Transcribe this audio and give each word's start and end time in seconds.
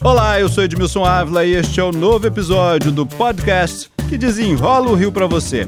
Olá, 0.00 0.38
eu 0.38 0.48
sou 0.48 0.62
Edmilson 0.62 1.04
Ávila 1.04 1.44
e 1.44 1.54
este 1.54 1.80
é 1.80 1.82
o 1.82 1.90
novo 1.90 2.24
episódio 2.24 2.92
do 2.92 3.04
podcast 3.04 3.90
que 4.08 4.16
desenrola 4.16 4.88
o 4.90 4.94
Rio 4.94 5.10
para 5.10 5.26
você. 5.26 5.66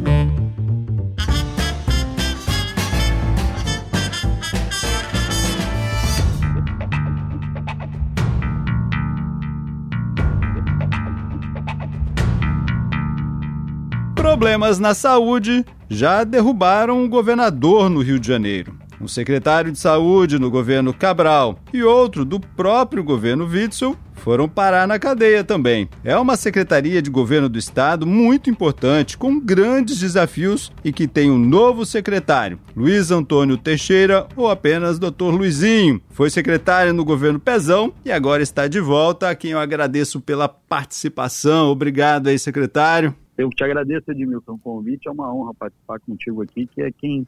Problemas 14.14 14.78
na 14.78 14.94
saúde 14.94 15.66
já 15.88 16.22
derrubaram 16.22 17.04
o 17.04 17.08
governador 17.08 17.90
no 17.90 18.00
Rio 18.00 18.20
de 18.20 18.28
Janeiro 18.28 18.78
um 19.00 19.08
secretário 19.08 19.72
de 19.72 19.78
saúde 19.78 20.38
no 20.38 20.50
governo 20.50 20.92
Cabral 20.92 21.58
e 21.72 21.82
outro 21.82 22.24
do 22.24 22.38
próprio 22.38 23.02
governo 23.02 23.46
Witzel 23.46 23.96
foram 24.14 24.46
parar 24.46 24.86
na 24.86 24.98
cadeia 24.98 25.42
também. 25.42 25.88
É 26.04 26.16
uma 26.18 26.36
secretaria 26.36 27.00
de 27.00 27.08
governo 27.08 27.48
do 27.48 27.58
estado 27.58 28.06
muito 28.06 28.50
importante, 28.50 29.16
com 29.16 29.40
grandes 29.40 29.98
desafios 29.98 30.70
e 30.84 30.92
que 30.92 31.08
tem 31.08 31.30
um 31.30 31.38
novo 31.38 31.86
secretário, 31.86 32.58
Luiz 32.76 33.10
Antônio 33.10 33.56
Teixeira 33.56 34.28
ou 34.36 34.50
apenas 34.50 34.98
Dr. 34.98 35.30
Luizinho. 35.30 36.02
Foi 36.10 36.28
secretário 36.28 36.92
no 36.92 37.04
governo 37.04 37.40
Pezão 37.40 37.94
e 38.04 38.12
agora 38.12 38.42
está 38.42 38.68
de 38.68 38.78
volta, 38.78 39.30
a 39.30 39.34
quem 39.34 39.52
eu 39.52 39.58
agradeço 39.58 40.20
pela 40.20 40.48
participação. 40.48 41.70
Obrigado 41.70 42.28
aí, 42.28 42.38
secretário. 42.38 43.14
Eu 43.38 43.48
te 43.48 43.64
agradeço, 43.64 44.10
Edmilson, 44.10 44.52
o 44.52 44.58
convite. 44.58 45.08
É 45.08 45.10
uma 45.10 45.34
honra 45.34 45.54
participar 45.54 45.98
contigo 46.00 46.42
aqui, 46.42 46.66
que 46.66 46.82
é 46.82 46.92
quem 46.92 47.26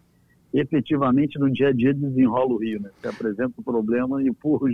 efetivamente 0.53 1.39
no 1.39 1.51
dia 1.51 1.69
a 1.69 1.73
dia 1.73 1.95
desenrola 1.95 2.53
o 2.53 2.59
Rio, 2.59 2.81
né? 2.81 2.91
Você 3.01 3.09
apresenta 3.09 3.53
o 3.57 3.63
problema 3.63 4.23
e 4.23 4.29
empurra 4.29 4.71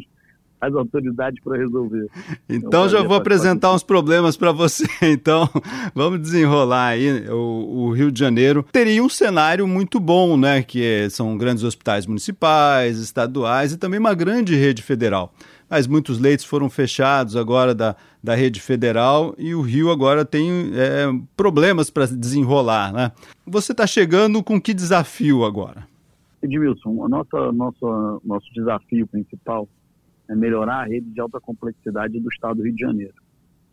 as 0.61 0.75
autoridades 0.75 1.41
para 1.43 1.57
resolver. 1.57 2.09
Então 2.49 2.87
é 2.87 2.89
já 2.89 3.03
vou 3.03 3.17
apresentar 3.17 3.73
uns 3.73 3.83
problemas 3.83 4.37
para 4.37 4.51
você. 4.53 4.85
Então 5.01 5.49
vamos 5.95 6.21
desenrolar 6.21 6.89
aí. 6.89 7.29
O, 7.31 7.87
o, 7.87 7.93
Rio 7.93 8.11
de 8.11 8.19
Janeiro 8.19 8.65
teria 8.73 9.03
um 9.03 9.09
cenário 9.09 9.67
muito 9.67 10.01
bom, 10.01 10.37
né? 10.37 10.63
Que 10.63 10.85
é, 10.85 11.09
são 11.09 11.37
grandes 11.39 11.63
hospitais 11.63 12.07
municipais, 12.07 12.99
estaduais 12.99 13.73
e 13.73 13.79
também 13.79 14.01
uma 14.01 14.15
grande 14.15 14.55
rede 14.57 14.83
federal 14.83 15.33
mas 15.69 15.87
muitos 15.87 16.19
leitos 16.19 16.45
foram 16.45 16.71
fechados 16.71 17.37
agora 17.37 17.75
da, 17.75 17.95
da 18.29 18.35
rede 18.35 18.61
federal 18.61 19.35
e 19.39 19.55
o 19.55 19.63
Rio 19.63 19.91
agora 19.91 20.23
tem 20.23 20.51
é, 20.75 21.07
problemas 21.35 21.89
para 21.89 22.05
desenrolar. 22.07 22.93
Né? 22.93 23.11
Você 23.47 23.73
está 23.73 23.87
chegando 23.87 24.45
com 24.45 24.61
que 24.61 24.75
desafio 24.75 25.47
agora? 25.47 25.89
Edmilson, 26.43 26.91
o 26.91 27.09
nosso, 27.09 27.53
nosso, 27.53 28.21
nosso 28.23 28.53
desafio 28.53 29.07
principal 29.07 29.67
é 30.29 30.35
melhorar 30.35 30.83
a 30.83 30.85
rede 30.85 31.09
de 31.09 31.19
alta 31.19 31.41
complexidade 31.41 32.21
do 32.21 32.29
Estado 32.29 32.57
do 32.57 32.65
Rio 32.65 32.75
de 32.75 32.83
Janeiro. 32.83 33.15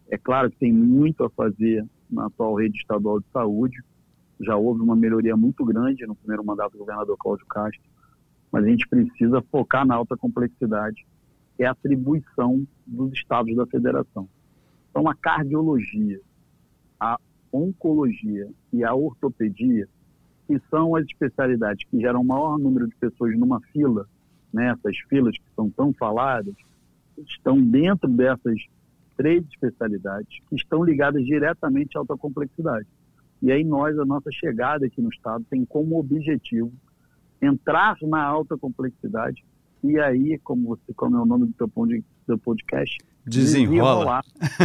É 0.10 0.18
claro 0.18 0.50
que 0.50 0.56
tem 0.56 0.72
muito 0.72 1.26
a 1.26 1.30
fazer 1.32 1.86
na 2.10 2.28
atual 2.28 2.56
rede 2.56 2.78
estadual 2.78 3.20
de 3.20 3.26
saúde, 3.34 3.84
já 4.40 4.56
houve 4.56 4.80
uma 4.80 4.96
melhoria 4.96 5.36
muito 5.36 5.66
grande 5.66 6.08
no 6.08 6.16
primeiro 6.16 6.46
mandato 6.46 6.72
do 6.72 6.78
governador 6.78 7.18
Cláudio 7.18 7.46
Castro, 7.48 7.84
mas 8.50 8.64
a 8.64 8.68
gente 8.68 8.88
precisa 8.88 9.44
focar 9.52 9.86
na 9.86 9.96
alta 9.96 10.16
complexidade 10.16 11.06
é 11.60 11.66
a 11.66 11.72
atribuição 11.72 12.66
dos 12.86 13.12
estados 13.14 13.54
da 13.56 13.66
federação. 13.66 14.30
Então, 14.96 15.10
a 15.10 15.14
cardiologia, 15.14 16.22
a 16.98 17.20
oncologia 17.52 18.50
e 18.72 18.82
a 18.82 18.96
ortopedia, 18.96 19.90
que 20.48 20.58
são 20.70 20.96
as 20.96 21.04
especialidades 21.04 21.86
que 21.90 22.00
geram 22.00 22.22
o 22.22 22.26
maior 22.26 22.58
número 22.58 22.88
de 22.88 22.96
pessoas 22.96 23.38
numa 23.38 23.60
fila, 23.74 24.08
né, 24.54 24.74
filas 25.10 25.38
que 25.38 25.44
são 25.54 25.70
tão 25.70 25.92
faladas, 25.92 26.56
estão 27.28 27.62
dentro 27.62 28.10
dessas 28.10 28.58
três 29.18 29.44
especialidades 29.50 30.40
que 30.48 30.56
estão 30.56 30.82
ligadas 30.82 31.26
diretamente 31.26 31.98
à 31.98 32.00
alta 32.00 32.16
complexidade. 32.16 32.88
E 33.42 33.52
aí 33.52 33.66
nós, 33.66 34.00
a 34.00 34.06
nossa 34.06 34.32
chegada 34.32 34.86
aqui 34.86 35.02
no 35.02 35.10
Estado 35.10 35.46
tem 35.50 35.66
como 35.66 36.00
objetivo 36.00 36.72
entrar 37.42 37.98
na 38.02 38.24
alta 38.24 38.58
complexidade 38.58 39.44
e 39.90 40.00
aí, 40.00 40.40
como 40.44 40.70
você, 40.70 40.94
como 40.96 41.18
é 41.18 41.22
o 41.22 41.26
nome 41.26 41.48
do 41.48 41.54
teu, 41.54 41.72
do 42.28 42.38
podcast, 42.40 42.98
desenrola 43.26 44.22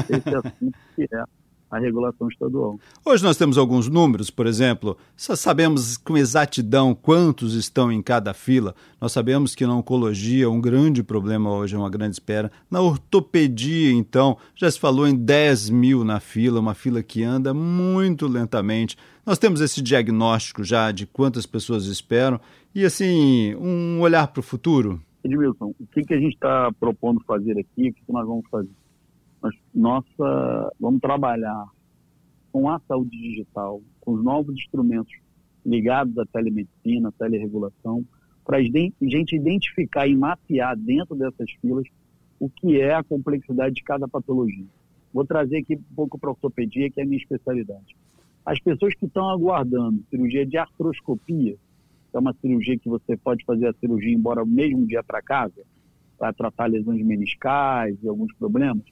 esse 0.09 0.35
assunto 0.35 0.79
que 0.97 1.09
é 1.13 1.25
a 1.71 1.79
regulação 1.79 2.29
estadual. 2.29 2.79
Hoje 3.05 3.23
nós 3.23 3.37
temos 3.37 3.57
alguns 3.57 3.89
números, 3.89 4.29
por 4.29 4.47
exemplo, 4.47 4.97
sabemos 5.17 5.97
com 5.97 6.19
exatidão 6.19 6.95
quantos 6.95 7.55
estão 7.55 7.93
em 7.93 8.03
cada 8.03 8.35
fila. 8.35 8.75
Nós 9.01 9.13
sabemos 9.13 9.55
que 9.55 9.65
na 9.65 9.77
oncologia 9.77 10.51
um 10.51 10.61
grande 10.61 11.03
problema 11.03 11.53
hoje 11.53 11.77
é 11.77 11.79
uma 11.79 11.89
grande 11.89 12.17
espera. 12.17 12.51
Na 12.69 12.81
ortopedia, 12.81 13.93
então, 13.93 14.37
já 14.57 14.69
se 14.69 14.81
falou 14.81 15.07
em 15.07 15.15
10 15.15 15.71
mil 15.71 16.03
na 16.03 16.19
fila, 16.19 16.59
uma 16.59 16.75
fila 16.75 17.03
que 17.03 17.23
anda 17.23 17.55
muito 17.55 18.27
lentamente. 18.27 18.97
Nós 19.25 19.39
temos 19.39 19.61
esse 19.61 19.81
diagnóstico 19.81 20.65
já 20.65 20.91
de 20.91 21.07
quantas 21.07 21.47
pessoas 21.47 21.87
esperam 21.87 22.41
e, 22.75 22.85
assim, 22.85 23.55
um 23.55 24.01
olhar 24.01 24.27
para 24.27 24.41
o 24.41 24.43
futuro. 24.43 25.01
Edmilson, 25.25 25.75
o 25.79 25.87
que, 25.87 26.03
que 26.03 26.15
a 26.15 26.21
gente 26.21 26.35
está 26.35 26.73
propondo 26.79 27.21
fazer 27.25 27.59
aqui? 27.59 27.89
O 27.89 27.95
que, 27.95 28.05
que 28.05 28.13
nós 28.13 28.27
vamos 28.27 28.49
fazer? 28.51 28.71
Nós, 29.43 29.55
nossa, 29.75 30.73
vamos 30.79 31.01
trabalhar 31.01 31.67
com 32.53 32.69
a 32.69 32.81
saúde 32.81 33.17
digital, 33.17 33.81
com 34.01 34.15
os 34.15 34.25
novos 34.25 34.55
instrumentos 34.55 35.13
ligados 35.65 36.17
à 36.19 36.25
telemedicina, 36.27 37.11
à 37.11 37.13
teleregulação, 37.13 38.05
para 38.45 38.59
a 38.59 38.63
gente 38.63 39.37
identificar 39.37 40.07
e 40.07 40.17
mapear 40.17 40.77
dentro 40.77 41.15
dessas 41.15 41.51
filas 41.61 41.87
o 42.39 42.49
que 42.49 42.81
é 42.81 42.95
a 42.95 43.05
complexidade 43.05 43.75
de 43.75 43.83
cada 43.83 44.09
patologia. 44.09 44.67
Vou 45.13 45.25
trazer 45.25 45.59
aqui 45.59 45.77
um 45.77 45.95
pouco 45.95 46.19
para 46.19 46.31
a 46.31 46.33
ortopedia, 46.33 46.91
que 46.91 47.01
é 47.01 47.05
a 47.05 47.07
minha 47.07 47.21
especialidade. 47.21 47.97
As 48.45 48.59
pessoas 48.59 48.95
que 48.95 49.07
estão 49.07 49.29
aguardando 49.29 50.03
cirurgia 50.09 50.47
de 50.47 50.57
artroscopia, 50.57 51.57
é 52.17 52.19
uma 52.19 52.35
cirurgia 52.35 52.79
que 52.79 52.89
você 52.89 53.17
pode 53.17 53.45
fazer 53.45 53.69
a 53.69 53.73
cirurgia 53.75 54.15
embora 54.15 54.43
o 54.43 54.47
mesmo 54.47 54.87
dia 54.87 55.03
para 55.03 55.23
casa, 55.23 55.63
para 56.19 56.33
tratar 56.33 56.67
lesões 56.67 57.05
meniscais 57.05 57.97
e 58.03 58.09
alguns 58.09 58.33
problemas, 58.35 58.83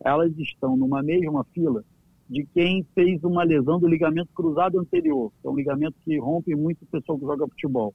elas 0.00 0.36
estão 0.38 0.76
numa 0.76 1.02
mesma 1.02 1.44
fila 1.52 1.84
de 2.28 2.44
quem 2.54 2.84
fez 2.94 3.22
uma 3.22 3.42
lesão 3.44 3.78
do 3.78 3.86
ligamento 3.86 4.30
cruzado 4.34 4.78
anterior, 4.78 5.32
que 5.40 5.46
é 5.46 5.50
um 5.50 5.56
ligamento 5.56 5.96
que 6.04 6.18
rompe 6.18 6.54
muito 6.54 6.82
o 6.82 6.86
pessoal 6.86 7.18
que 7.18 7.24
joga 7.24 7.46
futebol. 7.46 7.94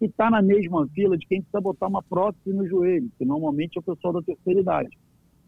E 0.00 0.06
está 0.06 0.30
na 0.30 0.42
mesma 0.42 0.86
fila 0.88 1.16
de 1.16 1.26
quem 1.26 1.40
precisa 1.40 1.60
botar 1.60 1.86
uma 1.86 2.02
prótese 2.02 2.54
no 2.54 2.66
joelho, 2.66 3.10
que 3.18 3.24
normalmente 3.24 3.76
é 3.76 3.80
o 3.80 3.82
pessoal 3.82 4.14
da 4.14 4.22
terceira 4.22 4.60
idade. 4.60 4.98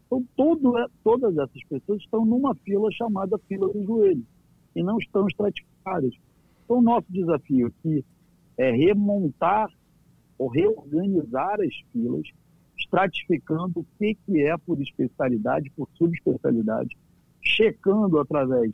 Então, 0.05 0.23
todo, 0.35 0.73
todas 1.03 1.37
essas 1.37 1.63
pessoas 1.67 2.01
estão 2.01 2.23
numa 2.23 2.53
fila 2.55 2.89
chamada 2.91 3.37
fila 3.47 3.67
do 3.67 3.83
joelho, 3.83 4.23
e 4.75 4.83
não 4.83 4.97
estão 4.97 5.27
estratificadas. 5.27 6.13
Então, 6.63 6.77
o 6.77 6.81
nosso 6.81 7.07
desafio 7.09 7.67
aqui 7.67 8.05
é 8.57 8.71
remontar 8.71 9.69
ou 10.37 10.47
reorganizar 10.47 11.59
as 11.61 11.75
filas, 11.91 12.27
estratificando 12.77 13.79
o 13.79 13.85
que, 13.97 14.15
que 14.15 14.41
é 14.41 14.57
por 14.57 14.81
especialidade, 14.81 15.71
por 15.71 15.87
subespecialidade, 15.95 16.97
checando 17.41 18.19
através 18.19 18.71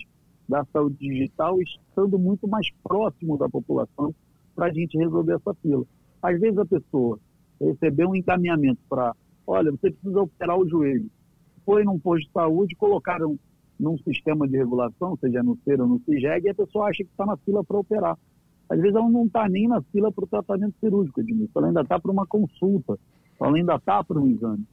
da 0.47 0.65
saúde 0.65 0.97
digital, 0.97 1.61
estando 1.61 2.17
muito 2.17 2.47
mais 2.47 2.67
próximo 2.83 3.37
da 3.37 3.47
população 3.47 4.13
para 4.55 4.67
a 4.67 4.73
gente 4.73 4.97
resolver 4.97 5.35
essa 5.35 5.53
fila. 5.55 5.85
Às 6.21 6.39
vezes 6.39 6.57
a 6.57 6.65
pessoa 6.65 7.19
recebeu 7.61 8.09
um 8.09 8.15
encaminhamento 8.15 8.79
para, 8.89 9.15
olha, 9.45 9.71
você 9.71 9.91
precisa 9.91 10.21
operar 10.21 10.57
o 10.57 10.67
joelho. 10.67 11.09
Foi 11.65 11.83
num 11.83 11.99
posto 11.99 12.25
de 12.25 12.31
saúde, 12.31 12.75
colocaram 12.75 13.37
num 13.79 13.97
sistema 13.99 14.47
de 14.47 14.57
regulação, 14.57 15.17
seja 15.17 15.41
no 15.41 15.57
CER 15.63 15.79
ou 15.81 15.87
no 15.87 15.99
CIGEG, 15.99 16.47
e 16.47 16.49
a 16.49 16.55
pessoa 16.55 16.87
acha 16.87 17.03
que 17.03 17.09
está 17.11 17.25
na 17.25 17.37
fila 17.37 17.63
para 17.63 17.77
operar. 17.77 18.17
Às 18.69 18.79
vezes 18.79 18.95
ela 18.95 19.09
não 19.09 19.25
está 19.25 19.49
nem 19.49 19.67
na 19.67 19.81
fila 19.81 20.11
para 20.11 20.23
o 20.23 20.27
tratamento 20.27 20.75
cirúrgico, 20.79 21.19
Edmilson. 21.19 21.59
Ela 21.59 21.67
ainda 21.67 21.81
está 21.81 21.99
para 21.99 22.11
uma 22.11 22.27
consulta, 22.27 22.99
ela 23.41 23.57
ainda 23.57 23.75
está 23.75 24.03
para 24.03 24.19
um 24.19 24.27
exame. 24.27 24.63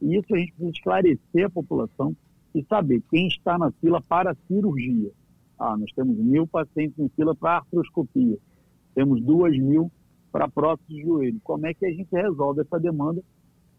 E 0.00 0.16
isso 0.16 0.34
a 0.34 0.38
gente 0.38 0.52
precisa 0.52 0.70
esclarecer 0.70 1.46
a 1.46 1.50
população 1.50 2.16
e 2.54 2.64
saber 2.64 3.02
quem 3.10 3.26
está 3.26 3.58
na 3.58 3.70
fila 3.72 4.00
para 4.00 4.30
a 4.30 4.36
cirurgia. 4.48 5.10
Ah, 5.58 5.76
nós 5.76 5.90
temos 5.92 6.16
mil 6.16 6.46
pacientes 6.46 6.98
em 6.98 7.08
fila 7.10 7.34
para 7.34 7.56
artroscopia. 7.56 8.38
Temos 8.94 9.20
duas 9.20 9.56
mil 9.56 9.90
para 10.32 10.48
prótese 10.48 10.88
de 10.88 11.02
joelho. 11.02 11.40
Como 11.44 11.66
é 11.66 11.74
que 11.74 11.86
a 11.86 11.90
gente 11.90 12.08
resolve 12.12 12.62
essa 12.62 12.78
demanda 12.78 13.22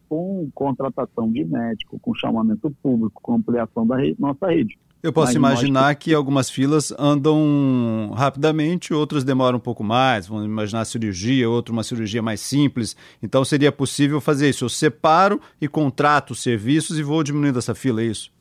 com 0.07 0.50
contratação 0.54 1.31
de 1.31 1.44
médico, 1.44 2.00
com 2.00 2.13
chamamento 2.13 2.69
público, 2.81 3.19
com 3.22 3.36
ampliação 3.36 3.86
da 3.86 3.98
rede, 3.98 4.19
nossa 4.19 4.48
rede? 4.48 4.78
Eu 5.06 5.13
posso 5.13 5.28
Mas 5.28 5.36
imaginar 5.36 5.94
que... 5.94 6.06
que... 6.06 6.13
algumas 6.16 6.50
filas 6.50 6.92
andam 6.98 8.12
rapidamente, 8.16 8.92
outras 8.92 9.24
demoram 9.24 9.60
um 9.60 9.62
pouco 9.62 9.84
mais. 9.84 10.25
Vamos 10.25 10.46
imaginar 10.46 10.81
a 10.81 10.86
cirurgia, 10.86 11.48
outra 11.48 11.72
uma 11.72 11.84
cirurgia 11.84 12.24
mais 12.24 12.40
simples. 12.42 12.98
Então 13.22 13.46
seria 13.46 13.72
possível 13.72 14.19
fazer 14.19 14.50
isso. 14.50 14.66
Eu 14.66 14.69
separo 14.69 15.40
e 15.62 15.68
contrato 15.68 16.31
os 16.31 16.42
serviços 16.42 16.98
e 16.98 17.04
vou 17.04 17.22
diminuindo 17.22 17.60
essa 17.60 17.75
fila, 17.75 18.02
é 18.02 18.06
isso? 18.06 18.34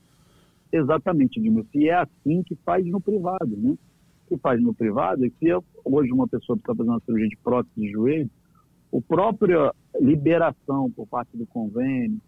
Exatamente, 0.72 1.38
Edmilson. 1.38 1.68
E 1.74 1.90
é 1.90 1.96
assim 1.96 2.42
que 2.42 2.56
faz 2.64 2.86
no 2.86 2.98
privado, 2.98 3.54
né? 3.58 3.74
O 4.26 4.34
que 4.34 4.40
faz 4.40 4.58
no 4.62 4.72
privado 4.72 5.22
é 5.26 5.28
que 5.28 5.52
hoje 5.84 6.12
uma 6.12 6.26
pessoa 6.26 6.56
está 6.56 6.74
fazendo 6.74 6.92
uma 6.92 7.00
cirurgia 7.04 7.28
de 7.28 7.36
prótese 7.44 7.74
de 7.78 7.92
joelho, 7.92 8.30
a 8.90 9.00
própria 9.06 9.70
liberação 10.00 10.90
por 10.92 11.06
parte 11.06 11.36
do 11.36 11.44
convênio, 11.44 12.18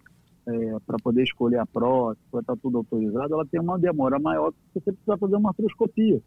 é, 0.46 0.76
para 0.86 0.96
poder 1.02 1.24
escolher 1.24 1.58
a 1.58 1.66
prótese, 1.66 2.24
para 2.30 2.40
estar 2.40 2.54
tá 2.54 2.60
tudo 2.62 2.78
autorizado, 2.78 3.34
ela 3.34 3.46
tem 3.46 3.60
uma 3.60 3.78
demora 3.78 4.18
maior 4.18 4.52
que 4.52 4.58
você 4.74 4.92
precisar 4.92 5.18
fazer 5.18 5.36
uma 5.36 5.50
artroscopia. 5.50 6.20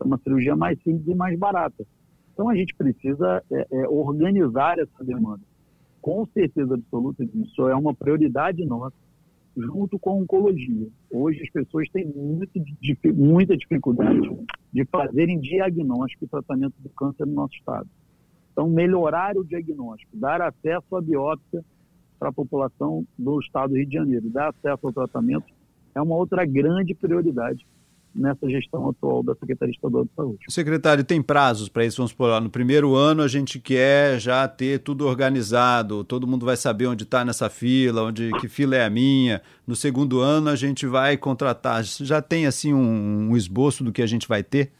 É 0.00 0.04
uma 0.04 0.18
cirurgia 0.18 0.54
mais 0.54 0.78
simples 0.82 1.06
e 1.06 1.14
mais 1.14 1.38
barata. 1.38 1.86
Então 2.32 2.48
a 2.48 2.54
gente 2.54 2.74
precisa 2.74 3.42
é, 3.50 3.66
é, 3.70 3.88
organizar 3.88 4.78
essa 4.78 5.04
demanda. 5.04 5.42
Com 6.02 6.26
certeza 6.26 6.74
absoluta, 6.74 7.24
isso 7.24 7.66
é 7.68 7.74
uma 7.74 7.94
prioridade 7.94 8.64
nossa, 8.66 8.94
junto 9.56 9.98
com 9.98 10.10
a 10.10 10.14
oncologia. 10.14 10.88
Hoje 11.10 11.42
as 11.42 11.50
pessoas 11.50 11.88
têm 11.90 12.04
muito, 12.06 12.60
muita 13.14 13.56
dificuldade 13.56 14.28
de 14.72 14.84
fazerem 14.86 15.40
diagnóstico 15.40 16.24
e 16.24 16.28
tratamento 16.28 16.74
do 16.80 16.90
câncer 16.90 17.24
no 17.24 17.32
nosso 17.32 17.54
estado. 17.54 17.88
Então, 18.52 18.68
melhorar 18.68 19.36
o 19.36 19.44
diagnóstico, 19.44 20.16
dar 20.16 20.42
acesso 20.42 20.94
à 20.94 21.00
biópsia 21.00 21.64
para 22.24 22.30
a 22.30 22.32
população 22.32 23.06
do 23.18 23.38
estado 23.38 23.70
do 23.70 23.76
Rio 23.76 23.86
de 23.86 23.92
Janeiro, 23.92 24.30
dar 24.30 24.48
acesso 24.48 24.86
ao 24.86 24.92
tratamento 24.92 25.44
é 25.94 26.00
uma 26.00 26.16
outra 26.16 26.46
grande 26.46 26.94
prioridade 26.94 27.66
nessa 28.14 28.48
gestão 28.48 28.88
atual 28.88 29.22
da 29.22 29.34
Secretaria 29.34 29.74
Estadual 29.74 30.04
de 30.04 30.10
Saúde. 30.16 30.38
Secretário, 30.48 31.04
tem 31.04 31.20
prazos 31.20 31.68
para 31.68 31.84
isso? 31.84 31.98
Vamos 31.98 32.14
por 32.14 32.28
lá. 32.28 32.40
No 32.40 32.48
primeiro 32.48 32.94
ano 32.94 33.22
a 33.22 33.28
gente 33.28 33.60
quer 33.60 34.18
já 34.18 34.48
ter 34.48 34.78
tudo 34.78 35.06
organizado, 35.06 36.02
todo 36.02 36.26
mundo 36.26 36.46
vai 36.46 36.56
saber 36.56 36.86
onde 36.86 37.02
está 37.02 37.24
nessa 37.26 37.50
fila, 37.50 38.04
onde 38.04 38.30
que 38.40 38.48
fila 38.48 38.74
é 38.74 38.86
a 38.86 38.90
minha. 38.90 39.42
No 39.66 39.76
segundo 39.76 40.20
ano 40.20 40.48
a 40.48 40.56
gente 40.56 40.86
vai 40.86 41.18
contratar. 41.18 41.84
Já 41.84 42.22
tem 42.22 42.46
assim 42.46 42.72
um, 42.72 43.32
um 43.32 43.36
esboço 43.36 43.84
do 43.84 43.92
que 43.92 44.00
a 44.00 44.06
gente 44.06 44.26
vai 44.26 44.42
ter? 44.42 44.72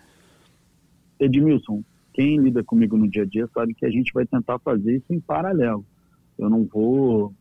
Edmilson, 1.21 1.83
quem 2.15 2.39
lida 2.39 2.65
comigo 2.65 2.97
no 2.97 3.07
dia 3.07 3.25
a 3.25 3.27
dia 3.27 3.47
sabe 3.53 3.75
que 3.75 3.85
a 3.85 3.91
gente 3.91 4.13
vai 4.15 4.25
tentar 4.25 4.59
fazer 4.61 4.97
isso 4.97 5.13
em 5.13 5.21
paralelo. 5.21 5.85
Eu 6.39 6.51
não 6.51 6.65
vou 6.65 7.33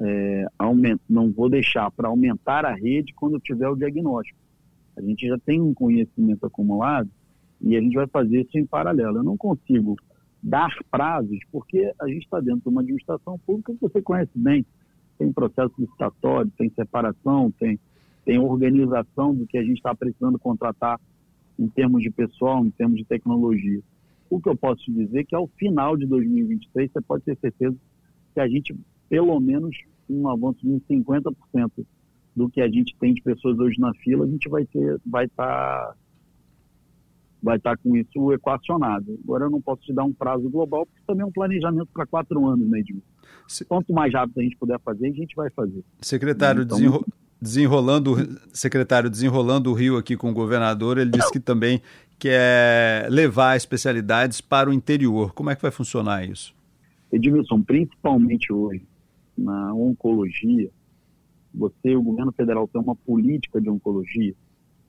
é, 0.00 0.46
aument, 0.58 0.98
não 1.08 1.30
vou 1.30 1.48
deixar 1.48 1.90
para 1.90 2.08
aumentar 2.08 2.64
a 2.64 2.74
rede 2.74 3.14
quando 3.14 3.38
tiver 3.40 3.68
o 3.68 3.76
diagnóstico 3.76 4.44
a 4.96 5.02
gente 5.02 5.26
já 5.26 5.38
tem 5.38 5.60
um 5.60 5.74
conhecimento 5.74 6.46
acumulado 6.46 7.10
e 7.60 7.76
a 7.76 7.80
gente 7.80 7.94
vai 7.94 8.06
fazer 8.06 8.42
isso 8.42 8.56
em 8.56 8.66
paralelo. 8.66 9.18
Eu 9.18 9.22
não 9.22 9.36
consigo 9.36 9.96
dar 10.42 10.70
prazos 10.90 11.38
porque 11.50 11.92
a 12.00 12.06
gente 12.08 12.24
está 12.24 12.40
dentro 12.40 12.62
de 12.62 12.68
uma 12.68 12.82
administração 12.82 13.38
pública 13.38 13.72
que 13.74 13.80
você 13.80 14.00
conhece 14.00 14.32
bem. 14.34 14.64
Tem 15.18 15.32
processo 15.32 15.72
licitatório, 15.78 16.50
tem 16.56 16.70
separação, 16.70 17.50
tem, 17.58 17.78
tem 18.24 18.38
organização 18.38 19.34
do 19.34 19.46
que 19.46 19.58
a 19.58 19.62
gente 19.62 19.76
está 19.76 19.94
precisando 19.94 20.38
contratar 20.38 21.00
em 21.58 21.68
termos 21.68 22.02
de 22.02 22.10
pessoal, 22.10 22.64
em 22.64 22.70
termos 22.70 22.98
de 22.98 23.04
tecnologia. 23.04 23.80
O 24.28 24.40
que 24.40 24.48
eu 24.48 24.56
posso 24.56 24.82
te 24.84 24.92
dizer 24.92 25.20
é 25.20 25.24
que 25.24 25.34
ao 25.34 25.46
final 25.46 25.96
de 25.96 26.06
2023 26.06 26.90
você 26.90 27.00
pode 27.00 27.24
ter 27.24 27.38
certeza 27.38 27.76
a 28.40 28.48
gente, 28.48 28.74
pelo 29.08 29.38
menos, 29.40 29.76
um 30.08 30.28
avanço 30.28 30.58
de 30.62 30.80
50% 30.88 31.34
do 32.34 32.48
que 32.48 32.60
a 32.60 32.68
gente 32.68 32.96
tem 32.98 33.14
de 33.14 33.22
pessoas 33.22 33.58
hoje 33.58 33.78
na 33.78 33.92
fila, 33.94 34.24
a 34.24 34.28
gente 34.28 34.48
vai 34.48 34.64
ter, 34.66 35.00
vai 35.06 35.26
estar 35.26 35.46
tá, 35.46 35.94
vai 37.42 37.56
estar 37.56 37.76
tá 37.76 37.82
com 37.82 37.96
isso 37.96 38.32
equacionado. 38.32 39.18
Agora 39.22 39.44
eu 39.44 39.50
não 39.50 39.60
posso 39.60 39.82
te 39.82 39.92
dar 39.92 40.04
um 40.04 40.12
prazo 40.12 40.48
global, 40.50 40.86
porque 40.86 41.02
também 41.06 41.22
é 41.22 41.26
um 41.26 41.32
planejamento 41.32 41.88
para 41.92 42.06
quatro 42.06 42.44
anos, 42.46 42.68
né, 42.68 42.80
Edmilson? 42.80 43.06
Se... 43.46 43.64
Quanto 43.64 43.92
mais 43.92 44.12
rápido 44.12 44.40
a 44.40 44.42
gente 44.42 44.56
puder 44.56 44.80
fazer, 44.80 45.08
a 45.08 45.12
gente 45.12 45.34
vai 45.36 45.50
fazer. 45.50 45.84
Secretário, 46.00 46.62
então, 46.62 46.76
desenro... 46.76 47.06
desenrolando, 47.40 48.16
secretário, 48.52 49.08
desenrolando 49.08 49.70
o 49.70 49.74
Rio 49.74 49.96
aqui 49.96 50.16
com 50.16 50.30
o 50.30 50.34
governador, 50.34 50.98
ele 50.98 51.10
disse 51.10 51.30
que 51.30 51.40
também 51.40 51.80
quer 52.18 53.06
levar 53.10 53.56
especialidades 53.56 54.40
para 54.40 54.70
o 54.70 54.72
interior. 54.72 55.32
Como 55.34 55.50
é 55.50 55.54
que 55.54 55.62
vai 55.62 55.70
funcionar 55.70 56.28
isso? 56.28 56.54
Edmilson, 57.14 57.62
principalmente 57.62 58.52
hoje, 58.52 58.84
na 59.38 59.72
oncologia, 59.72 60.68
você, 61.54 61.94
o 61.94 62.02
governo 62.02 62.32
federal, 62.32 62.66
tem 62.66 62.82
uma 62.82 62.96
política 62.96 63.60
de 63.60 63.70
oncologia 63.70 64.34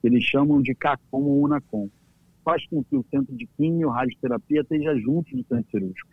que 0.01 0.07
eles 0.07 0.23
chamam 0.23 0.59
de 0.59 0.73
CACOM 0.73 1.21
ou 1.21 1.43
UNACOM. 1.43 1.87
Faz 2.43 2.65
com 2.67 2.83
que 2.83 2.95
o 2.95 3.05
centro 3.11 3.35
de 3.35 3.45
quimio, 3.55 3.89
radioterapia 3.89 4.61
esteja 4.61 4.97
junto 4.97 5.35
do 5.35 5.43
centro 5.43 5.69
cirúrgico. 5.69 6.09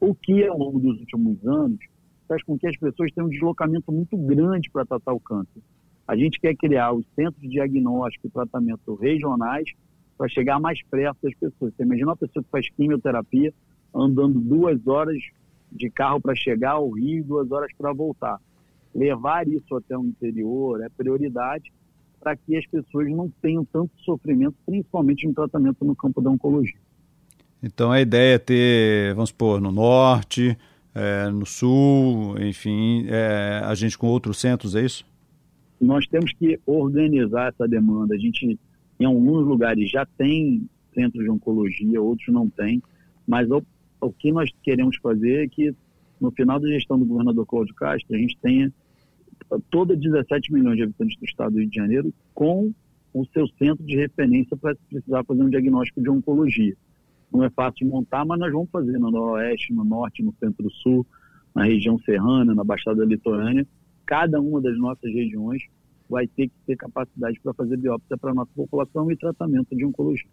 O 0.00 0.12
que, 0.12 0.44
ao 0.44 0.58
longo 0.58 0.80
dos 0.80 0.98
últimos 0.98 1.46
anos, 1.46 1.78
faz 2.26 2.42
com 2.42 2.58
que 2.58 2.66
as 2.66 2.76
pessoas 2.76 3.12
tenham 3.12 3.28
um 3.28 3.30
deslocamento 3.30 3.92
muito 3.92 4.16
grande 4.16 4.68
para 4.68 4.84
tratar 4.84 5.12
o 5.12 5.20
câncer. 5.20 5.62
A 6.08 6.16
gente 6.16 6.40
quer 6.40 6.56
criar 6.56 6.92
os 6.92 7.06
centros 7.14 7.40
de 7.40 7.48
diagnóstico 7.48 8.26
e 8.26 8.30
tratamento 8.30 8.96
regionais 8.96 9.70
para 10.18 10.28
chegar 10.28 10.58
mais 10.58 10.82
perto 10.84 11.18
das 11.22 11.34
pessoas. 11.34 11.72
Você 11.72 11.84
imagina 11.84 12.08
uma 12.08 12.16
pessoa 12.16 12.42
que 12.42 12.50
faz 12.50 12.68
quimioterapia 12.70 13.54
andando 13.94 14.40
duas 14.40 14.84
horas 14.88 15.18
de 15.72 15.90
carro 15.90 16.20
para 16.20 16.34
chegar 16.34 16.72
ao 16.72 16.90
Rio 16.90 17.18
e 17.18 17.22
duas 17.22 17.50
horas 17.50 17.70
para 17.76 17.92
voltar 17.92 18.38
levar 18.94 19.48
isso 19.48 19.74
até 19.74 19.96
o 19.96 20.04
interior 20.04 20.82
é 20.82 20.88
prioridade 20.88 21.72
para 22.20 22.36
que 22.36 22.56
as 22.56 22.66
pessoas 22.66 23.10
não 23.10 23.28
tenham 23.42 23.64
tanto 23.64 23.90
sofrimento, 24.04 24.54
principalmente 24.64 25.26
no 25.26 25.34
tratamento 25.34 25.84
no 25.84 25.96
campo 25.96 26.20
da 26.20 26.30
oncologia. 26.30 26.78
Então 27.62 27.90
a 27.90 28.00
ideia 28.00 28.36
é 28.36 28.38
ter, 28.38 29.14
vamos 29.14 29.30
supor, 29.30 29.60
no 29.60 29.72
norte, 29.72 30.56
é, 30.94 31.28
no 31.30 31.46
sul, 31.46 32.38
enfim, 32.38 33.06
é, 33.08 33.60
a 33.64 33.74
gente 33.74 33.98
com 33.98 34.06
outros 34.06 34.38
centros, 34.38 34.76
é 34.76 34.84
isso? 34.84 35.04
Nós 35.80 36.06
temos 36.06 36.32
que 36.34 36.60
organizar 36.64 37.48
essa 37.48 37.66
demanda. 37.66 38.14
A 38.14 38.18
gente, 38.18 38.58
em 39.00 39.04
alguns 39.04 39.44
lugares, 39.44 39.90
já 39.90 40.06
tem 40.06 40.68
centros 40.94 41.24
de 41.24 41.30
oncologia, 41.30 42.00
outros 42.00 42.28
não 42.28 42.48
tem, 42.48 42.80
mas 43.26 43.50
o, 44.02 44.12
que 44.12 44.32
nós 44.32 44.50
queremos 44.62 44.96
fazer 44.98 45.44
é 45.44 45.48
que 45.48 45.74
no 46.20 46.30
final 46.30 46.60
da 46.60 46.68
gestão 46.68 46.98
do 46.98 47.04
governador 47.04 47.46
Cláudio 47.46 47.74
Castro, 47.74 48.14
a 48.14 48.18
gente 48.18 48.36
tenha 48.40 48.72
toda 49.70 49.96
17 49.96 50.52
milhões 50.52 50.76
de 50.76 50.84
habitantes 50.84 51.18
do 51.18 51.24
estado 51.24 51.52
do 51.52 51.58
Rio 51.58 51.68
de 51.68 51.76
Janeiro 51.76 52.14
com 52.34 52.72
o 53.12 53.26
seu 53.26 53.46
centro 53.58 53.84
de 53.84 53.96
referência 53.96 54.56
para 54.56 54.76
precisar 54.88 55.24
fazer 55.24 55.42
um 55.42 55.50
diagnóstico 55.50 56.00
de 56.00 56.08
oncologia. 56.08 56.74
Não 57.30 57.44
é 57.44 57.50
fácil 57.50 57.86
montar, 57.88 58.24
mas 58.24 58.38
nós 58.38 58.52
vamos 58.52 58.70
fazer 58.70 58.98
no 58.98 59.10
noroeste, 59.10 59.72
no 59.72 59.84
norte, 59.84 60.22
no 60.22 60.34
centro-sul, 60.38 61.06
na 61.54 61.64
região 61.64 61.98
serrana, 61.98 62.54
na 62.54 62.64
Baixada 62.64 63.04
Litorânea. 63.04 63.66
Cada 64.06 64.40
uma 64.40 64.60
das 64.60 64.78
nossas 64.78 65.12
regiões 65.12 65.62
vai 66.08 66.26
ter 66.26 66.48
que 66.48 66.54
ter 66.66 66.76
capacidade 66.76 67.40
para 67.40 67.54
fazer 67.54 67.76
biópsia 67.76 68.16
para 68.16 68.30
a 68.30 68.34
nossa 68.34 68.50
população 68.54 69.10
e 69.10 69.16
tratamento 69.16 69.74
de 69.74 69.84
oncologia. 69.84 70.28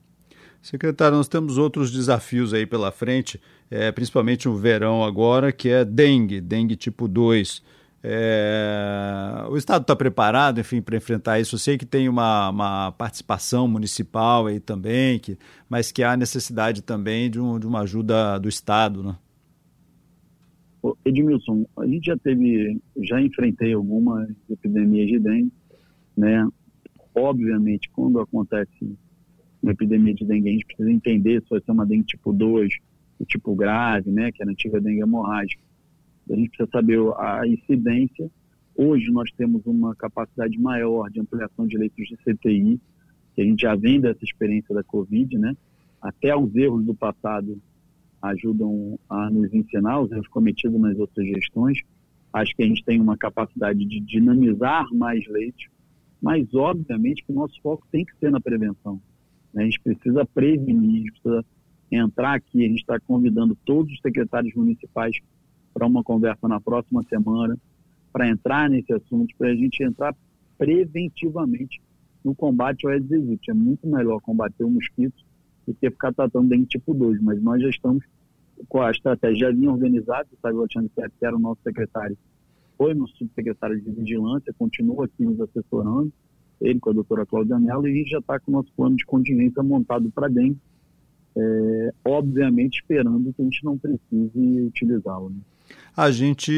Secretário, 0.61 1.17
nós 1.17 1.27
temos 1.27 1.57
outros 1.57 1.91
desafios 1.91 2.53
aí 2.53 2.65
pela 2.65 2.91
frente, 2.91 3.39
é, 3.71 3.91
principalmente 3.91 4.49
o 4.49 4.55
verão 4.55 5.03
agora, 5.03 5.51
que 5.51 5.69
é 5.69 5.85
dengue, 5.85 6.41
dengue 6.41 6.75
tipo 6.75 7.07
2. 7.07 7.63
É, 8.01 9.45
o 9.49 9.57
Estado 9.57 9.81
está 9.81 9.95
preparado, 9.95 10.59
enfim, 10.59 10.81
para 10.81 10.97
enfrentar 10.97 11.39
isso. 11.39 11.55
Eu 11.55 11.59
sei 11.59 11.77
que 11.77 11.85
tem 11.85 12.07
uma, 12.07 12.49
uma, 12.49 12.91
participação 12.91 13.67
municipal 13.67 14.47
aí 14.47 14.59
também, 14.59 15.19
que, 15.19 15.37
mas 15.69 15.91
que 15.91 16.03
há 16.03 16.15
necessidade 16.15 16.81
também 16.81 17.29
de, 17.29 17.39
um, 17.39 17.59
de 17.59 17.67
uma 17.67 17.81
ajuda 17.81 18.37
do 18.37 18.47
Estado, 18.47 19.03
né? 19.03 19.15
Edmilson, 21.03 21.65
a 21.77 21.85
gente 21.85 22.05
já 22.05 22.17
teve, 22.17 22.81
já 23.01 23.21
enfrentei 23.21 23.73
algumas 23.73 24.29
epidemias 24.49 25.07
de 25.07 25.19
dengue, 25.19 25.51
né? 26.15 26.47
Obviamente, 27.13 27.89
quando 27.89 28.21
acontece 28.21 28.97
uma 29.61 29.71
epidemia 29.71 30.13
de 30.13 30.25
dengue, 30.25 30.49
a 30.49 30.53
gente 30.53 30.65
precisa 30.65 30.91
entender 30.91 31.41
se 31.41 31.49
vai 31.49 31.61
ser 31.61 31.71
uma 31.71 31.85
dengue 31.85 32.05
tipo 32.05 32.31
2, 32.31 32.73
o 33.19 33.25
tipo 33.25 33.55
grave, 33.55 34.11
né? 34.11 34.31
Que 34.31 34.41
é 34.41 34.45
a 34.45 34.49
antiga 34.49 34.79
dengue 34.79 35.01
hemorrágica 35.01 35.61
a 36.33 36.35
gente 36.35 36.49
precisa 36.49 36.69
saber 36.71 36.99
a 37.17 37.47
incidência. 37.47 38.29
Hoje 38.75 39.11
nós 39.11 39.31
temos 39.31 39.65
uma 39.65 39.95
capacidade 39.95 40.57
maior 40.59 41.09
de 41.09 41.19
ampliação 41.19 41.67
de 41.67 41.77
leitos 41.77 42.07
de 42.07 42.15
CTI, 42.17 42.79
que 43.35 43.41
a 43.41 43.43
gente 43.43 43.61
já 43.61 43.75
vem 43.75 43.99
dessa 43.99 44.23
experiência 44.23 44.73
da 44.73 44.83
Covid, 44.83 45.37
né? 45.37 45.55
Até 46.01 46.35
os 46.35 46.55
erros 46.55 46.85
do 46.85 46.95
passado 46.95 47.59
ajudam 48.21 48.99
a 49.09 49.29
nos 49.29 49.53
ensinar, 49.53 49.99
os 50.01 50.11
erros 50.11 50.27
cometidos 50.27 50.79
nas 50.79 50.97
outras 50.97 51.27
gestões. 51.27 51.79
Acho 52.31 52.55
que 52.55 52.63
a 52.63 52.67
gente 52.67 52.83
tem 52.83 53.01
uma 53.01 53.17
capacidade 53.17 53.83
de 53.83 53.99
dinamizar 53.99 54.85
mais 54.93 55.25
leitos, 55.27 55.67
mas 56.21 56.53
obviamente 56.53 57.23
que 57.23 57.31
o 57.31 57.35
nosso 57.35 57.59
foco 57.61 57.87
tem 57.91 58.05
que 58.05 58.15
ser 58.17 58.31
na 58.31 58.39
prevenção. 58.39 59.01
Né? 59.53 59.63
A 59.63 59.65
gente 59.65 59.79
precisa 59.79 60.25
prevenir, 60.25 60.89
a 60.89 60.97
gente 60.97 61.11
precisa 61.11 61.45
entrar 61.91 62.33
aqui, 62.35 62.63
a 62.63 62.67
gente 62.67 62.81
está 62.81 62.99
convidando 62.99 63.57
todos 63.65 63.93
os 63.93 63.99
secretários 64.01 64.53
municipais 64.53 65.17
para 65.73 65.87
uma 65.87 66.03
conversa 66.03 66.47
na 66.47 66.59
próxima 66.59 67.03
semana, 67.03 67.57
para 68.11 68.27
entrar 68.27 68.69
nesse 68.69 68.93
assunto, 68.93 69.35
para 69.37 69.49
a 69.49 69.55
gente 69.55 69.83
entrar 69.83 70.15
preventivamente 70.57 71.81
no 72.23 72.35
combate 72.35 72.85
ao 72.85 72.91
Aedes 72.91 73.11
aegypti. 73.11 73.49
É 73.49 73.53
muito 73.53 73.87
melhor 73.87 74.19
combater 74.21 74.63
o 74.63 74.69
mosquito 74.69 75.23
do 75.65 75.73
que 75.73 75.89
ficar 75.89 76.13
tratando 76.13 76.49
dengue 76.49 76.65
tipo 76.65 76.93
2, 76.93 77.21
mas 77.21 77.41
nós 77.41 77.61
já 77.61 77.69
estamos 77.69 78.03
com 78.67 78.81
a 78.81 78.91
estratégia 78.91 79.53
já 79.53 79.71
organizada, 79.71 80.27
o 80.33 80.37
Sávio 80.41 80.59
Alexandre 80.59 80.91
que 80.95 81.25
era 81.25 81.35
o 81.35 81.39
nosso 81.39 81.61
secretário, 81.63 82.17
foi 82.77 82.93
nosso 82.93 83.15
subsecretário 83.17 83.79
de 83.79 83.89
vigilância, 83.91 84.53
continua 84.57 85.05
aqui 85.05 85.23
nos 85.23 85.39
assessorando, 85.39 86.11
ele 86.61 86.79
com 86.79 86.89
a 86.89 86.93
doutora 86.93 87.25
Cláudia 87.25 87.59
Mello, 87.59 87.87
e 87.87 88.05
já 88.05 88.19
está 88.19 88.39
com 88.39 88.51
o 88.51 88.55
nosso 88.55 88.71
plano 88.75 88.95
de 88.95 89.05
contingência 89.05 89.63
montado 89.63 90.09
para 90.11 90.27
dengue, 90.27 90.57
é, 91.35 91.93
obviamente 92.05 92.79
esperando 92.81 93.33
que 93.33 93.41
a 93.41 93.45
gente 93.45 93.63
não 93.63 93.77
precise 93.77 94.61
utilizá-lo. 94.67 95.29
Né? 95.29 95.37
A 95.95 96.11
gente 96.11 96.51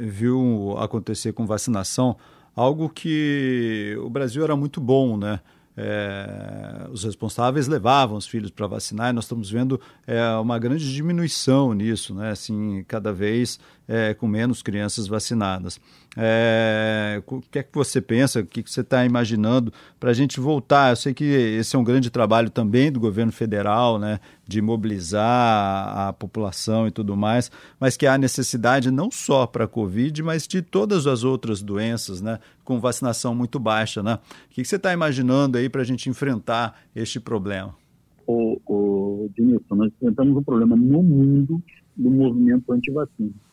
viu 0.00 0.74
acontecer 0.78 1.32
com 1.32 1.46
vacinação 1.46 2.16
algo 2.54 2.88
que 2.88 3.96
o 4.00 4.08
Brasil 4.08 4.42
era 4.42 4.56
muito 4.56 4.80
bom, 4.80 5.16
né? 5.16 5.40
É, 5.78 6.88
os 6.90 7.04
responsáveis 7.04 7.68
levavam 7.68 8.16
os 8.16 8.26
filhos 8.26 8.50
para 8.50 8.66
vacinar 8.66 9.10
e 9.10 9.12
nós 9.12 9.24
estamos 9.24 9.50
vendo 9.50 9.78
é, 10.06 10.26
uma 10.38 10.58
grande 10.58 10.90
diminuição 10.90 11.74
nisso, 11.74 12.14
né? 12.14 12.30
Assim, 12.30 12.82
cada 12.88 13.12
vez 13.12 13.60
é, 13.86 14.14
com 14.14 14.26
menos 14.26 14.62
crianças 14.62 15.06
vacinadas. 15.06 15.78
É, 16.18 17.22
o 17.26 17.40
que 17.42 17.58
é 17.58 17.62
que 17.62 17.74
você 17.74 18.00
pensa? 18.00 18.40
O 18.40 18.46
que, 18.46 18.62
que 18.62 18.70
você 18.70 18.80
está 18.80 19.04
imaginando 19.04 19.70
para 20.00 20.10
a 20.10 20.14
gente 20.14 20.40
voltar? 20.40 20.90
Eu 20.90 20.96
sei 20.96 21.12
que 21.12 21.24
esse 21.24 21.76
é 21.76 21.78
um 21.78 21.84
grande 21.84 22.08
trabalho 22.08 22.48
também 22.48 22.90
do 22.90 22.98
governo 22.98 23.30
federal, 23.30 23.98
né, 23.98 24.18
de 24.48 24.62
mobilizar 24.62 26.08
a, 26.08 26.12
população 26.14 26.88
e 26.88 26.90
tudo 26.90 27.14
mais, 27.14 27.50
mas 27.78 27.96
que 27.96 28.06
há 28.06 28.16
necessidade 28.16 28.90
não 28.90 29.10
só 29.10 29.46
para 29.46 29.64
a 29.64 29.68
Covid, 29.68 30.22
mas 30.22 30.48
de 30.48 30.62
todas 30.62 31.06
as 31.06 31.22
outras 31.22 31.60
doenças, 31.60 32.22
né, 32.22 32.38
com 32.64 32.80
vacinação 32.80 33.34
muito 33.34 33.58
baixa. 33.58 34.02
Né? 34.02 34.14
O 34.14 34.54
que, 34.54 34.62
que 34.62 34.68
você 34.68 34.76
está 34.76 34.94
imaginando 34.94 35.58
aí 35.58 35.68
para 35.68 35.82
a 35.82 35.84
gente 35.84 36.08
enfrentar 36.08 36.80
este 36.94 37.20
problema? 37.20 37.74
O, 38.26 38.58
o 38.66 39.30
nós 39.70 39.92
enfrentamos 39.92 40.36
um 40.36 40.42
problema 40.42 40.74
no 40.74 41.02
mundo 41.02 41.62
do 41.94 42.10
movimento 42.10 42.72
anti-vacina 42.72 43.45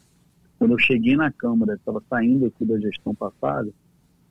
quando 0.64 0.76
eu 0.76 0.80
cheguei 0.80 1.18
na 1.18 1.30
Câmara, 1.30 1.74
estava 1.74 2.02
saindo 2.10 2.46
aqui 2.46 2.64
da 2.64 2.80
gestão 2.80 3.14
passada, 3.14 3.70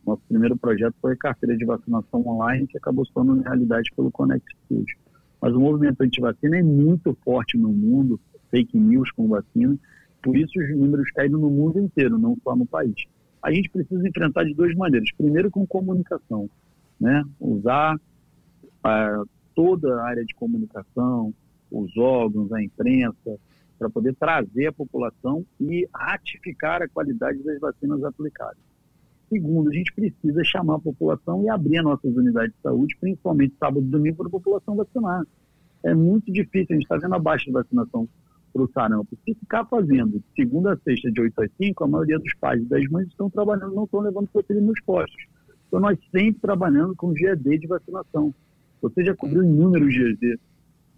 nosso 0.07 0.23
primeiro 0.27 0.57
projeto 0.57 0.95
foi 0.99 1.13
a 1.13 1.17
carteira 1.17 1.55
de 1.55 1.63
vacinação 1.67 2.27
online, 2.27 2.67
que 2.67 2.79
acabou 2.79 3.05
se 3.05 3.13
tornando 3.13 3.43
realidade 3.43 3.91
pelo 3.95 4.11
Connect 4.11 4.47
Studio. 4.65 4.97
Mas 5.43 5.55
o 5.55 5.61
movimento 5.61 6.01
anti-vacina 6.01 6.57
é 6.57 6.63
muito 6.63 7.15
forte 7.23 7.59
no 7.59 7.69
mundo, 7.69 8.19
fake 8.51 8.79
news 8.79 9.11
com 9.11 9.29
vacina, 9.29 9.77
por 10.23 10.35
isso 10.35 10.59
os 10.59 10.71
números 10.71 11.11
caíram 11.11 11.39
no 11.39 11.51
mundo 11.51 11.79
inteiro, 11.79 12.17
não 12.17 12.35
só 12.43 12.57
no 12.57 12.65
país. 12.65 12.95
A 13.43 13.53
gente 13.53 13.69
precisa 13.69 14.09
enfrentar 14.09 14.45
de 14.45 14.55
duas 14.55 14.75
maneiras. 14.75 15.13
Primeiro, 15.13 15.51
com 15.51 15.67
comunicação, 15.67 16.49
né? 16.99 17.23
usar 17.39 18.01
ah, 18.83 19.23
toda 19.55 20.01
a 20.01 20.07
área 20.07 20.25
de 20.25 20.35
comunicação, 20.35 21.35
os 21.71 21.95
órgãos, 21.99 22.51
a 22.55 22.63
imprensa, 22.63 23.39
para 23.83 23.91
poder 23.91 24.15
trazer 24.15 24.69
a 24.69 24.73
população 24.73 25.45
e 25.61 25.89
ratificar 25.93 26.81
a 26.83 26.89
qualidade 26.89 27.43
das 27.43 27.59
vacinas 27.59 28.05
aplicadas. 28.05 28.63
Segundo, 29.29 29.71
a 29.71 29.73
gente 29.73 29.93
precisa 29.93 30.45
chamar 30.45 30.77
a 30.77 30.79
população 30.79 31.43
e 31.43 31.49
abrir 31.49 31.79
as 31.79 31.85
nossas 31.85 32.15
unidades 32.15 32.55
de 32.55 32.63
saúde, 32.63 32.97
principalmente 33.01 33.57
sábado 33.59 33.85
e 33.85 33.91
domingo, 33.91 34.19
para 34.19 34.29
a 34.29 34.31
população 34.31 34.77
vacinar. 34.77 35.25
É 35.83 35.93
muito 35.95 36.31
difícil, 36.33 36.69
a 36.71 36.75
gente 36.75 36.85
está 36.85 36.97
vendo 36.97 37.15
a 37.15 37.19
baixa 37.19 37.47
de 37.47 37.51
vacinação 37.51 38.09
para 38.53 38.63
o 38.63 38.71
sarampo. 38.71 39.19
Se 39.25 39.35
ficar 39.35 39.65
fazendo 39.65 40.23
segunda 40.37 40.75
a 40.75 40.77
sexta, 40.77 41.11
de 41.11 41.21
8 41.21 41.43
às 41.43 41.51
5, 41.61 41.83
a 41.83 41.89
maioria 41.89 42.19
dos 42.21 42.35
pais 42.35 42.63
e 42.63 42.67
das 42.67 42.85
mães 42.89 43.09
estão 43.09 43.29
trabalhando, 43.29 43.75
não 43.75 43.85
estão 43.85 43.99
levando 43.99 44.31
seu 44.31 44.45
filho 44.45 44.61
nos 44.61 44.81
postos. 44.83 45.25
Então, 45.67 45.81
nós 45.81 45.99
sempre 46.13 46.41
trabalhando 46.41 46.95
com 46.95 47.17
GED 47.17 47.59
de 47.59 47.67
vacinação. 47.67 48.33
Você 48.81 49.05
já 49.05 49.17
cobriu 49.17 49.43
inúmeros 49.43 49.93
GED 49.93 50.39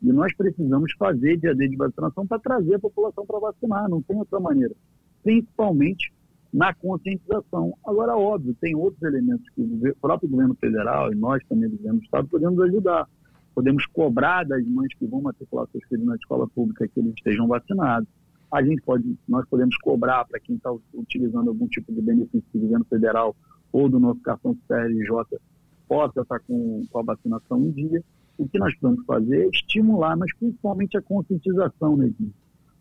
e 0.02 0.12
nós 0.12 0.34
precisamos 0.36 0.92
fazer 0.98 1.36
dia 1.38 1.54
D 1.54 1.68
de 1.68 1.76
vacinação 1.76 2.26
para 2.26 2.38
trazer 2.38 2.74
a 2.74 2.78
população 2.78 3.24
para 3.24 3.38
vacinar, 3.38 3.88
não 3.88 4.02
tem 4.02 4.16
outra 4.16 4.38
maneira. 4.38 4.74
Principalmente 5.22 6.12
na 6.52 6.72
conscientização. 6.72 7.76
Agora, 7.84 8.16
óbvio, 8.16 8.54
tem 8.60 8.76
outros 8.76 9.02
elementos 9.02 9.44
que 9.50 9.60
o 9.60 9.96
próprio 10.00 10.28
governo 10.28 10.54
federal 10.54 11.12
e 11.12 11.16
nós 11.16 11.42
também 11.48 11.68
do 11.68 11.76
governo 11.76 11.98
do 11.98 12.04
Estado 12.04 12.28
podemos 12.28 12.60
ajudar. 12.60 13.08
Podemos 13.54 13.86
cobrar 13.86 14.44
das 14.44 14.64
mães 14.66 14.94
que 14.96 15.06
vão 15.06 15.20
matricular 15.20 15.66
seus 15.72 15.84
filhos 15.88 16.06
na 16.06 16.14
escola 16.14 16.46
pública 16.46 16.86
que 16.86 17.00
eles 17.00 17.14
estejam 17.14 17.48
vacinados. 17.48 18.08
A 18.52 18.62
gente 18.62 18.82
pode, 18.82 19.16
nós 19.26 19.44
podemos 19.48 19.76
cobrar 19.78 20.24
para 20.26 20.38
quem 20.38 20.54
está 20.54 20.72
utilizando 20.92 21.48
algum 21.48 21.66
tipo 21.66 21.92
de 21.92 22.00
benefício 22.00 22.48
do 22.52 22.60
governo 22.60 22.84
federal 22.84 23.34
ou 23.72 23.88
do 23.88 23.98
nosso 23.98 24.20
cartão 24.20 24.56
CRJ 24.68 25.40
possa 25.88 26.20
estar 26.20 26.38
com, 26.40 26.84
com 26.88 26.98
a 26.98 27.02
vacinação 27.02 27.60
em 27.60 27.70
dia 27.72 28.04
o 28.36 28.48
que 28.48 28.58
nós 28.58 28.72
precisamos 28.72 29.04
fazer 29.06 29.44
é 29.44 29.48
estimular, 29.48 30.16
mas 30.16 30.34
principalmente 30.36 30.96
a 30.96 31.02
conscientização, 31.02 31.96
né, 31.96 32.12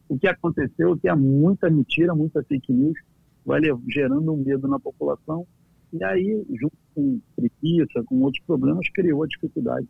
O 0.10 0.17
que 0.17 0.27
aconteceu 0.27 0.93
é 0.93 0.98
que 0.98 1.07
há 1.07 1.15
muita 1.15 1.69
mentira, 1.69 2.15
muita 2.15 2.43
fake 2.43 2.72
news, 2.72 2.98
vai 3.45 3.62
gerando 3.89 4.33
um 4.33 4.38
medo 4.38 4.67
na 4.67 4.79
população, 4.79 5.45
e 5.91 6.03
aí, 6.03 6.43
junto 6.60 6.75
com 6.95 7.19
preguiça, 7.36 8.03
com 8.05 8.22
outros 8.22 8.43
problemas, 8.45 8.89
criou 8.89 9.24
a 9.24 9.27
dificuldade 9.27 9.88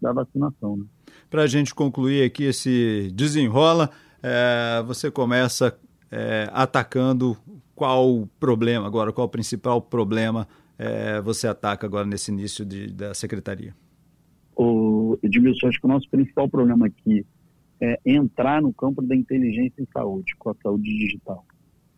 da 0.00 0.12
vacinação. 0.12 0.76
Né? 0.76 0.84
Para 1.30 1.42
a 1.42 1.46
gente 1.46 1.74
concluir 1.74 2.24
aqui 2.24 2.44
esse 2.44 3.10
desenrola, 3.14 3.90
é, 4.22 4.82
você 4.84 5.10
começa 5.10 5.78
é, 6.10 6.48
atacando 6.52 7.36
qual 7.76 8.28
problema 8.40 8.86
agora, 8.86 9.12
qual 9.12 9.26
o 9.26 9.30
principal 9.30 9.80
problema 9.80 10.48
é, 10.76 11.20
você 11.20 11.46
ataca 11.46 11.86
agora 11.86 12.06
nesse 12.06 12.32
início 12.32 12.64
de, 12.64 12.88
da 12.88 13.14
secretaria? 13.14 13.74
o 14.56 14.95
Edmilson, 15.22 15.68
acho 15.68 15.80
que 15.80 15.86
o 15.86 15.90
nosso 15.90 16.08
principal 16.08 16.48
problema 16.48 16.86
aqui 16.86 17.24
é 17.80 17.98
entrar 18.04 18.62
no 18.62 18.72
campo 18.72 19.02
da 19.02 19.14
inteligência 19.14 19.82
em 19.82 19.86
saúde, 19.92 20.34
com 20.38 20.50
a 20.50 20.54
saúde 20.62 20.88
digital 20.98 21.44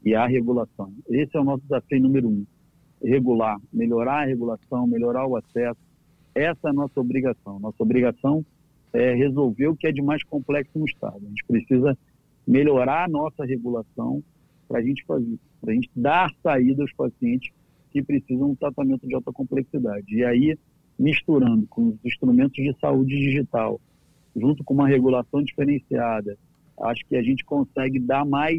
e 0.05 0.15
a 0.15 0.27
regulação. 0.27 0.93
Esse 1.09 1.37
é 1.37 1.41
o 1.41 1.45
nosso 1.45 1.62
desafio 1.62 2.00
número 2.00 2.29
um. 2.29 2.47
Regular, 3.03 3.61
melhorar 3.73 4.23
a 4.23 4.27
regulação, 4.27 4.87
melhorar 4.87 5.27
o 5.27 5.37
acesso. 5.37 5.79
Essa 6.35 6.69
é 6.69 6.71
a 6.71 6.73
nossa 6.73 7.00
obrigação. 7.00 7.59
Nossa 7.61 7.83
obrigação 7.83 8.45
é 8.93 9.15
resolver 9.15 9.69
o 9.69 9.77
que 9.77 9.87
é 9.87 9.93
de 9.93 10.03
mais 10.03 10.23
complexo 10.25 10.79
no 10.79 10.85
Estado. 10.85 11.19
A 11.25 11.29
gente 11.29 11.45
precisa 11.47 11.97
melhorar 12.47 13.05
a 13.05 13.09
nossa 13.09 13.45
regulação 13.45 14.23
para 14.67 14.81
a 14.81 14.83
gente 14.83 15.05
fazer, 15.05 15.38
para 15.61 15.73
a 15.73 15.75
gente 15.75 15.91
dar 15.95 16.31
saída 16.43 16.83
aos 16.83 16.93
pacientes 16.93 17.53
que 17.91 18.03
precisam 18.03 18.47
de 18.47 18.53
um 18.53 18.55
tratamento 18.55 19.07
de 19.07 19.15
alta 19.15 19.33
complexidade. 19.33 20.15
E 20.15 20.25
aí 20.25 20.59
misturando 20.99 21.67
com 21.69 21.88
os 21.88 22.05
instrumentos 22.05 22.57
de 22.57 22.75
saúde 22.81 23.17
digital, 23.17 23.81
junto 24.35 24.64
com 24.64 24.75
uma 24.75 24.88
regulação 24.88 25.43
diferenciada, 25.43 26.37
acho 26.81 27.07
que 27.07 27.17
a 27.17 27.23
gente 27.23 27.45
consegue 27.45 27.99
dar 27.99 28.25
mais, 28.25 28.59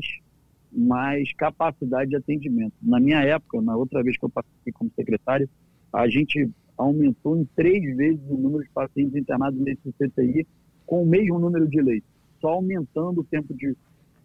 mais 0.71 1.31
capacidade 1.33 2.09
de 2.09 2.15
atendimento. 2.15 2.73
Na 2.81 2.99
minha 2.99 3.21
época, 3.21 3.61
na 3.61 3.75
outra 3.75 4.01
vez 4.03 4.17
que 4.17 4.25
eu 4.25 4.29
passei 4.29 4.71
como 4.73 4.91
secretário, 4.95 5.49
a 5.91 6.07
gente 6.07 6.49
aumentou 6.77 7.37
em 7.37 7.45
três 7.55 7.95
vezes 7.97 8.21
o 8.29 8.37
número 8.37 8.63
de 8.63 8.69
pacientes 8.69 9.15
internados 9.15 9.59
nesse 9.59 9.91
CTI 9.93 10.47
com 10.85 11.03
o 11.03 11.05
mesmo 11.05 11.37
número 11.37 11.67
de 11.67 11.81
leitos, 11.81 12.09
só 12.39 12.49
aumentando 12.49 13.21
o 13.21 13.23
tempo 13.23 13.53
de 13.53 13.75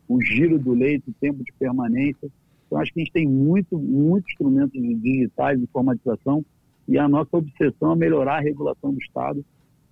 o 0.08 0.22
giro 0.22 0.58
do 0.58 0.72
leito, 0.72 1.10
o 1.10 1.14
tempo 1.14 1.42
de 1.42 1.52
permanência. 1.58 2.30
Então, 2.66 2.78
acho 2.78 2.92
que 2.92 3.00
a 3.00 3.04
gente 3.04 3.12
tem 3.12 3.26
muito, 3.26 3.78
muitos 3.78 4.30
instrumentos 4.30 4.72
digitais 5.00 5.58
de 5.58 5.64
informatização 5.64 6.44
e 6.86 6.98
a 6.98 7.08
nossa 7.08 7.36
obsessão 7.36 7.92
é 7.92 7.96
melhorar 7.96 8.36
a 8.36 8.40
regulação 8.40 8.92
do 8.92 8.98
Estado 8.98 9.44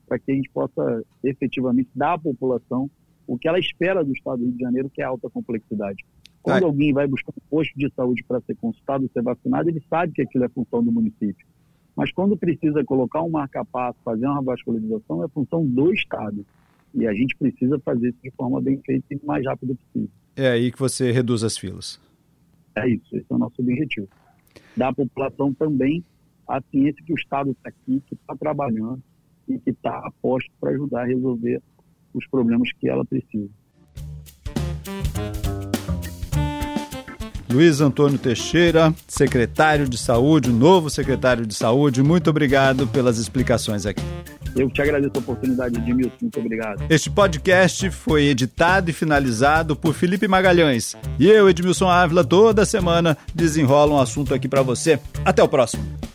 para 0.07 0.19
que 0.19 0.31
a 0.31 0.35
gente 0.35 0.51
possa 0.51 1.03
efetivamente 1.25 1.89
dar 1.95 2.15
à 2.15 2.19
população 2.19 2.91
o 3.27 3.39
que 3.39 3.49
ela 3.49 3.59
espera 3.59 4.05
do 4.05 4.13
Estado 4.13 4.39
do 4.39 4.45
Rio 4.45 4.55
de 4.55 4.61
Janeiro, 4.61 4.91
que 4.91 5.01
é 5.01 5.05
alta 5.05 5.31
complexidade. 5.31 6.05
Quando 6.43 6.65
Ai. 6.65 6.65
alguém 6.65 6.93
vai 6.93 7.07
buscar 7.07 7.33
um 7.33 7.49
posto 7.49 7.73
de 7.79 7.91
saúde 7.95 8.23
para 8.25 8.41
ser 8.41 8.57
consultado, 8.57 9.09
ser 9.13 9.23
vacinado, 9.23 9.71
ele 9.71 9.83
sabe 9.89 10.13
que 10.13 10.23
aquilo 10.23 10.45
é 10.45 10.49
função 10.49 10.83
do 10.83 10.93
município. 10.93 11.47
Mas 11.95 12.11
quando 12.13 12.37
precisa 12.37 12.85
colocar 12.85 13.23
um 13.23 13.31
marca-passo, 13.31 13.99
fazer 14.05 14.27
uma 14.27 14.43
vascularização, 14.43 15.25
é 15.25 15.29
função 15.29 15.65
do 15.65 15.93
Estado. 15.93 16.45
E 16.95 17.07
a 17.07 17.15
gente 17.15 17.37
precisa 17.37 17.79
fazer 17.79 18.09
isso 18.09 18.19
de 18.23 18.31
forma 18.33 18.61
bem 18.61 18.79
feita 18.85 19.07
e 19.11 19.17
o 19.17 19.27
mais 19.27 19.47
rápido 19.47 19.77
possível. 19.77 20.11
É 20.35 20.49
aí 20.49 20.73
que 20.73 20.79
você 20.79 21.13
reduz 21.13 21.45
as 21.45 21.57
filas. 21.57 22.01
É 22.75 22.89
isso, 22.89 23.17
esse 23.17 23.27
é 23.31 23.35
o 23.35 23.39
nosso 23.39 23.55
objetivo. 23.61 24.09
Dar 24.77 24.89
à 24.89 24.93
população 24.93 25.55
também 25.55 26.03
a 26.53 26.61
ciência 26.71 27.03
que 27.05 27.15
o 27.15 27.17
Estado 27.17 27.51
está 27.51 27.71
aqui, 27.71 28.03
que 28.07 28.15
está 28.15 28.37
trabalhando 28.37 29.03
e 29.49 29.59
que 29.59 29.71
está 29.71 29.91
a 29.91 30.11
posto 30.21 30.51
para 30.61 30.71
ajudar 30.71 31.03
a 31.03 31.07
resolver 31.07 31.63
os 32.13 32.27
problemas 32.27 32.69
que 32.79 32.89
ela 32.91 33.05
precisa. 33.07 33.49
Luiz 37.51 37.81
Antônio 37.81 38.19
Teixeira, 38.19 38.95
secretário 39.09 39.89
de 39.89 39.97
Saúde, 39.97 40.51
novo 40.51 40.91
secretário 40.91 41.47
de 41.47 41.55
Saúde, 41.55 42.03
muito 42.03 42.29
obrigado 42.29 42.87
pelas 42.87 43.19
explicações 43.19 43.87
aqui. 43.87 44.03
Eu 44.55 44.71
te 44.71 44.83
agradeço 44.83 45.13
a 45.15 45.19
oportunidade, 45.19 45.79
Edmilson. 45.79 46.17
Muito 46.21 46.39
obrigado. 46.39 46.85
Este 46.91 47.09
podcast 47.09 47.91
foi 47.91 48.25
editado 48.25 48.91
e 48.91 48.93
finalizado 48.93 49.75
por 49.75 49.95
Felipe 49.95 50.29
Magalhães. 50.29 50.95
E 51.19 51.27
eu, 51.27 51.49
Edmilson 51.49 51.89
Ávila, 51.89 52.23
toda 52.23 52.67
semana 52.67 53.17
desenrola 53.35 53.95
um 53.95 53.99
assunto 53.99 54.35
aqui 54.35 54.49
para 54.49 54.61
você. 54.61 55.01
Até 55.25 55.43
o 55.43 55.49
próximo. 55.49 56.12